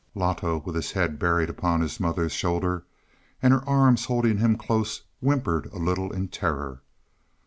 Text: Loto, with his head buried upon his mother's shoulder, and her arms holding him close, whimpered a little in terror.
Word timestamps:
Loto, 0.15 0.57
with 0.65 0.73
his 0.73 0.93
head 0.93 1.19
buried 1.19 1.51
upon 1.51 1.79
his 1.81 1.99
mother's 1.99 2.31
shoulder, 2.31 2.83
and 3.39 3.53
her 3.53 3.63
arms 3.69 4.05
holding 4.05 4.39
him 4.39 4.57
close, 4.57 5.03
whimpered 5.19 5.67
a 5.67 5.77
little 5.77 6.11
in 6.11 6.27
terror. 6.29 6.81